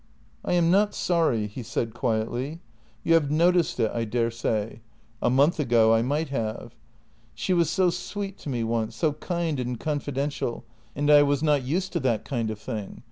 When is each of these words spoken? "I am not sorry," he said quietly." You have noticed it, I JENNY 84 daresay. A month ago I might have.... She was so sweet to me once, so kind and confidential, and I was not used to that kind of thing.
"I 0.43 0.53
am 0.53 0.71
not 0.71 0.95
sorry," 0.95 1.45
he 1.45 1.61
said 1.61 1.93
quietly." 1.93 2.59
You 3.03 3.13
have 3.13 3.29
noticed 3.29 3.79
it, 3.79 3.91
I 3.93 4.03
JENNY 4.03 4.07
84 4.07 4.09
daresay. 4.09 4.79
A 5.21 5.29
month 5.29 5.59
ago 5.59 5.93
I 5.93 6.01
might 6.01 6.29
have.... 6.29 6.73
She 7.35 7.53
was 7.53 7.69
so 7.69 7.91
sweet 7.91 8.39
to 8.39 8.49
me 8.49 8.63
once, 8.63 8.95
so 8.95 9.13
kind 9.13 9.59
and 9.59 9.79
confidential, 9.79 10.65
and 10.95 11.11
I 11.11 11.21
was 11.21 11.43
not 11.43 11.61
used 11.61 11.93
to 11.93 11.99
that 11.99 12.25
kind 12.25 12.49
of 12.49 12.57
thing. 12.57 12.99